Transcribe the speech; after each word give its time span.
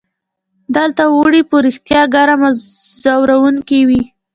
دلته 0.75 1.03
اوړي 1.15 1.41
په 1.49 1.55
رښتیا 1.65 2.01
ګرم 2.13 2.41
او 2.49 2.53
ځوروونکي 3.03 3.79
وي. 3.87 4.03